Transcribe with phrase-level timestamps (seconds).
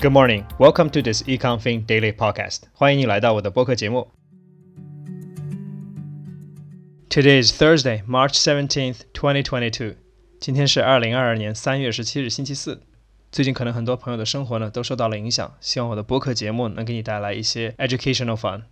[0.00, 0.44] Good morning.
[0.58, 2.62] Welcome to this EconFin Daily Podcast.
[2.72, 4.08] 欢迎你来到我的播客节目。
[7.08, 9.96] Today is Thursday, March seventeenth, twenty twenty two.
[10.40, 12.82] 今天是二零二二年三月十七日，星期四。
[13.30, 18.62] 最近可能很多朋友的生活呢都受到了影响，希望我的播客节目能给你带来一些 educational fun.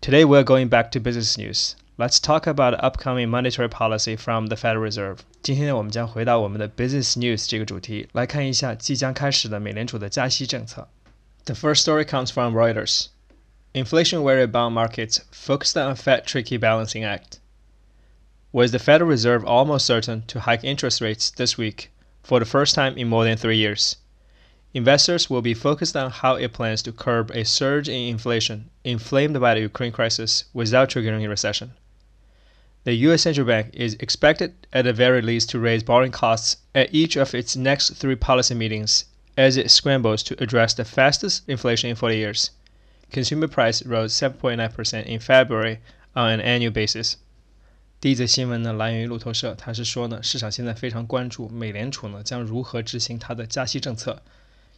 [0.00, 1.72] Today we're going back to business news.
[1.96, 5.18] Let's talk about upcoming monetary policy from the Federal Reserve.
[5.42, 10.88] 今天呢，我们将回到我们的 business news 这个主题，来看一下即将开始的美联储的加息政策。
[11.44, 13.06] The first story comes from Reuters.
[13.74, 17.38] Inflation-worried bond markets focused on Fed tricky balancing act.
[18.52, 21.90] Was the Federal Reserve almost certain to hike interest rates this week
[22.22, 23.96] for the first time in more than three years?
[24.74, 29.40] Investors will be focused on how it plans to curb a surge in inflation inflamed
[29.40, 31.72] by the Ukraine crisis without triggering a recession.
[32.84, 33.22] The U.S.
[33.22, 37.34] Central Bank is expected, at the very least, to raise borrowing costs at each of
[37.34, 39.04] its next three policy meetings
[39.36, 42.50] as it scrambles to address the fastest inflation in 40 years.
[43.12, 45.78] Consumer price rose 7.9% in February
[46.16, 47.16] on an annual basis.
[48.00, 54.22] 第一则新闻呢，来源于路透社，它是说呢，市场现在非常关注美联储呢将如何执行它的加息政策。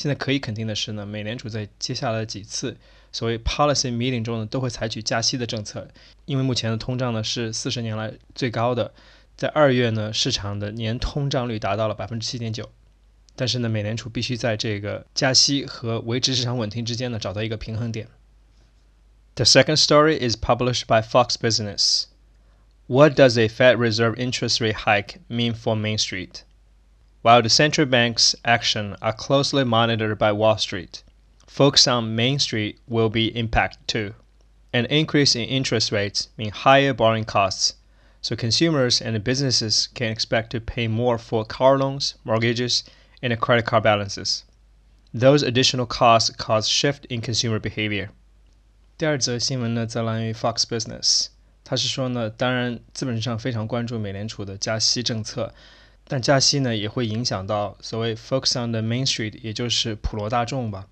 [0.00, 2.74] 现在可以肯定的是呢，美联储在接下来几次
[3.12, 5.86] 所谓 policy meeting 中呢，都会采取加息的政策，
[6.24, 8.94] 因为目前的通胀呢是四十年来最高的，
[9.36, 12.70] 在二月呢，市场的年通胀率达到了百分之七点九，
[13.36, 18.08] 但是呢，美联储必须在这个加息和维持市场稳定之间呢找到一个平衡点。
[19.34, 22.04] The second story is published by Fox Business.
[22.86, 26.44] What does a Fed Reserve interest rate hike mean for Main Street?
[27.21, 31.03] While the central bank's action are closely monitored by Wall Street,
[31.47, 34.13] folks on Main Street will be impacted too.
[34.71, 37.75] An increase in interest rates mean higher borrowing costs,
[38.21, 42.83] so consumers and businesses can expect to pay more for car loans, mortgages,
[43.21, 44.43] and credit card balances.
[45.13, 48.09] Those additional costs cause shift in consumer behavior.
[48.97, 51.27] 第二则新闻呢，则来源于 Fox Business。
[51.63, 55.53] 他是说呢，当然资本市场非常关注美联储的加息政策，
[56.12, 60.88] 但加息呢也会影响到所谓 focus on the Main Street，也就是普罗大众吧。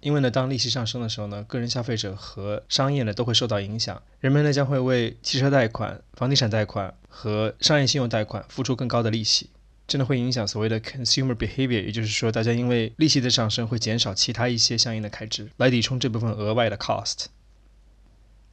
[0.00, 9.48] 因为呢，当利息上升的时候呢，个人消费者和商业呢都会受到影响，人们呢将会为汽车贷款、房地产贷款和商业信用贷款付出更高的利息，
[9.86, 17.28] 真的会影响所谓的 consumer behavior，也就是说，大家因为利息的上升会减少其他一些相应的开支，来抵充这部分额外的 cost。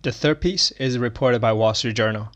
[0.01, 2.27] The third piece is reported by Wall Street Journal.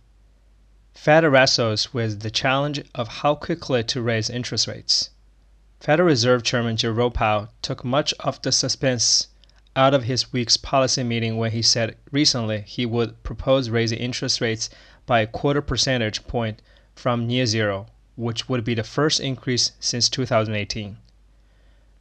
[1.01, 5.11] Fed wrestles with the challenge of how quickly to raise interest rates.
[5.79, 9.27] Federal Reserve Chairman Jerome Powell took much of the suspense
[9.77, 14.41] out of his week's policy meeting when he said recently he would propose raising interest
[14.41, 14.69] rates
[15.05, 16.61] by a quarter percentage point
[16.95, 17.85] from near zero,
[18.17, 20.97] which would be the first increase since 2018.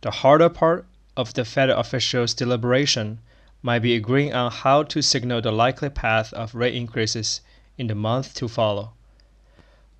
[0.00, 0.86] The harder part
[1.16, 3.20] of the Fed officials' deliberation
[3.62, 7.42] might be agreeing on how to signal the likely path of rate increases
[7.78, 8.94] in the month to follow.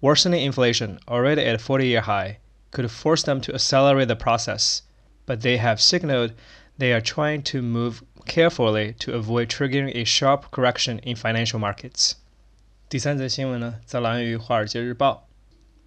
[0.02, 2.40] Worsening inflation, already at a 40 year high,
[2.72, 4.82] could force them to accelerate the process,
[5.26, 6.34] but they have signaled
[6.78, 12.14] they are trying to move carefully to avoid triggering a sharp correction in financial markets.
[12.90, 15.28] 第三则新闻呢，则来源于《华尔街日报》，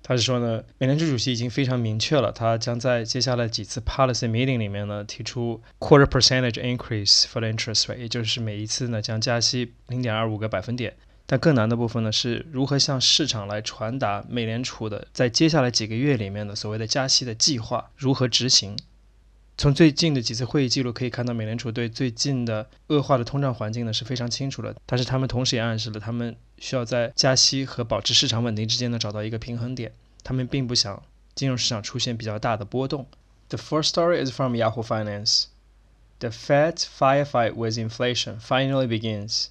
[0.02, 10.96] 他是说呢，美联储主席已经非常明确了，他将在接下来几次 policy meeting 里面呢，提出 quarter percentage increase for the interest rate，也就是每一次呢将加息零点二五个百分点。
[11.31, 18.77] 但更难的部分呢，是如何向市场来传达美联储的在接下来几个月里面的所谓的加息的计划如何执行。
[19.57, 29.93] 从最近的几次会议记录可以看到，美联储对最近的恶化的通胀环境呢是非常清楚的，但是他们同时也暗示了他们需要在加息和保持市场稳定之间呢找到一个平衡点。
[30.25, 31.01] 他们并不想
[31.33, 33.07] 金融市场出现比较大的波动。
[33.47, 35.45] The first story is from Yahoo Finance.
[36.19, 39.45] The Fed firefight with inflation finally begins.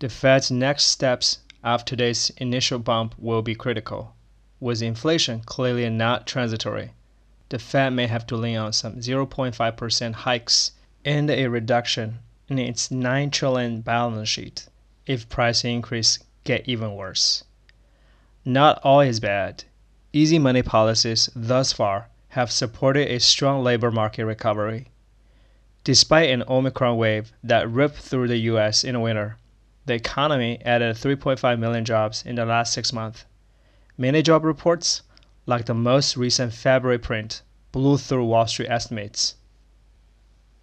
[0.00, 4.16] The Fed's next steps after today's initial bump will be critical.
[4.58, 6.94] With inflation clearly not transitory,
[7.48, 10.72] the Fed may have to lean on some 0.5% hikes
[11.04, 12.18] and a reduction
[12.48, 14.66] in its 9 trillion balance sheet
[15.06, 17.44] if price increases get even worse.
[18.44, 19.62] Not all is bad.
[20.12, 24.88] Easy money policies thus far have supported a strong labor market recovery.
[25.84, 29.36] Despite an Omicron wave that ripped through the US in winter,
[29.85, 33.25] the economy added 3.5 million jobs in the last six months.
[33.97, 35.01] Many job reports,
[35.45, 39.33] like the most recent February print, blew through Wall Street estimates.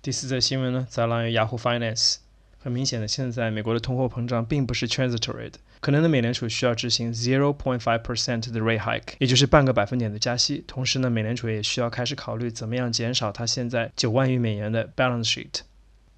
[0.02, 2.16] 第四则新闻呢，则来源于 Yahoo Finance。
[2.58, 10.64] 很明显的，现在美国的通货膨胀并不是 transitory 的，可能呢，美联储需要执行 zero point five percent 的 rate hike，也就是半个百分点的加息。
[10.66, 15.60] 同时呢，美联储也需要开始考虑怎么样减少它现在九万亿美元的 balance sheet。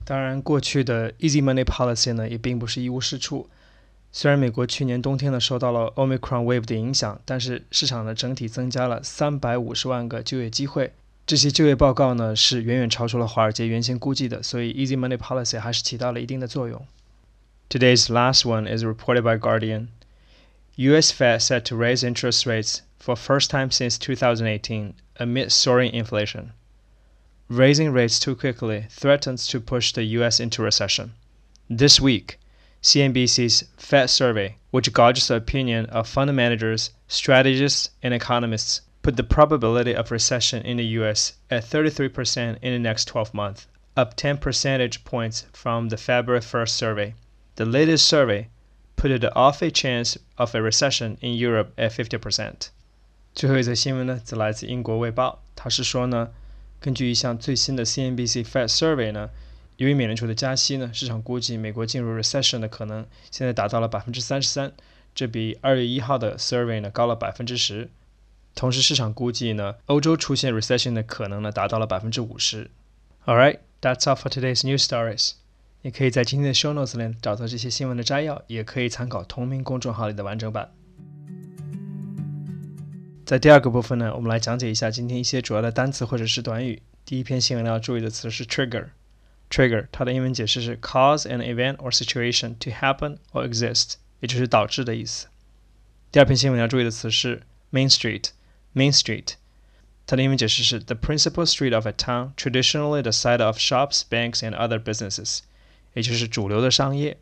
[0.04, 3.48] 当然，过去的 easy money policy 呢，也并不是一无是处。
[4.10, 10.94] 虽然美国去年冬天呢受到了 Omicron wave 的影响，但是市场呢整体增加了三百五十万个就业机会。
[11.26, 16.86] 这些就业报告呢是远远超出了华尔街原先估计的，所以 easy money policy 还是起到了一定的作用。
[17.68, 19.88] Today's last one is reported by Guardian.
[20.76, 21.12] U.S.
[21.12, 26.52] Fed set to raise interest rates for first time since 2018 amid soaring inflation.
[27.48, 30.38] Raising rates too quickly threatens to push the U.S.
[30.38, 31.12] into recession.
[31.68, 32.38] This week,
[32.82, 39.24] CNBC's Fed survey, which gauges the opinion of fund managers, strategists, and economists, put the
[39.24, 44.38] probability of recession in the US at 33% in the next 12 months, up 10
[44.38, 47.14] percentage points from the February 1st survey.
[47.56, 48.48] The latest survey
[48.96, 52.68] put it off a chance of a recession in Europe at 50%.
[53.34, 56.30] 最后一则新闻呢，则来自英国《卫报》，它是说呢，
[56.83, 59.29] 根据一项最新的 CNBC Fed survey 呢，
[59.77, 64.73] 由于美联储的加息呢，市场估计美国进入 recession 的可能现在达到了百分之三十三，
[65.15, 67.89] 这比二月一号的 survey 呢高了百分之十。
[68.53, 72.69] 同时，市场估计呢，欧洲出现 recession 的可能呢达到了百分之五十。
[73.25, 75.31] All right, that's all for today's news stories。
[75.83, 80.73] 你可以在今天的 show notes 里找到这些新闻的摘要，也可以参考同名公众号里的完整版。
[83.24, 86.80] 在第二个部分呢，我们来讲解一下今天一些主要的单词或者是短语。
[87.04, 95.26] 第一篇新闻要注意的词是 trigger。Trigger，它的英文解释是 cause an event or situation to happen or exist，也就是导致的意思。
[96.12, 97.42] 第二篇新闻要注意的词是
[97.72, 99.34] Main Street，Main Street，
[100.06, 105.40] 它的英文解释是 the principal street of a town, traditionally the site of shops, banks, and other businesses，
[105.94, 107.18] 也就是主流的商业。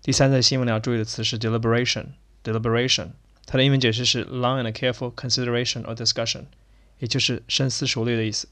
[0.00, 3.08] 第三则新闻要注意的词是 deliberation，deliberation，
[3.45, 6.45] 它的英文解释是 long and careful consideration or discussion，
[6.99, 8.47] 也就是深思熟虑的意思。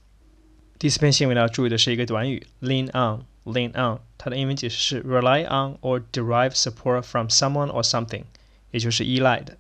[0.77, 3.25] 第四篇新闻要注意的是一个短语 lean on。
[3.43, 8.25] lean on，它的英文解释是 rely on or derive support from someone or something，
[8.69, 9.57] 也就是依赖的。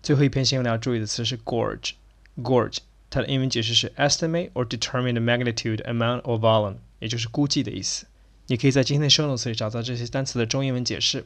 [0.00, 1.94] 最后一篇新闻要注意的词是 gauge。
[2.36, 2.78] gauge，
[3.10, 8.06] 它的英文解释是 estimate or determine the magnitude, amount or volume，也就是估计的意思。
[8.46, 11.24] 你可以在今天的 show notes 里找到这些单词的中英文解释。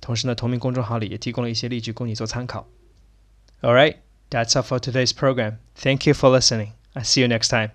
[0.00, 2.66] 同时呢，同名公众号里也提供了一些例句供你做参考。
[3.60, 3.96] All right,
[4.30, 5.56] that's all for today's program.
[5.74, 6.70] Thank you for listening.
[6.92, 7.70] I see you next time.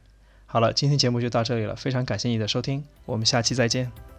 [0.46, 4.13] 好了，今天节目就到这里了，非常感谢你的收听，我们下期再见。